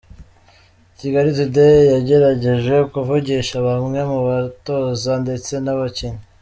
Kigali 0.97 1.29
Today 1.37 1.77
yagerageje 1.93 2.75
kuvugisha 2.93 3.55
bamwe 3.67 3.99
mu 4.11 4.19
batoza 4.27 5.11
ndetse 5.23 5.53
n’abakinnyi. 5.63 6.21